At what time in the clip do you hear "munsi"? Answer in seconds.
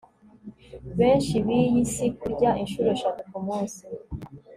3.47-3.81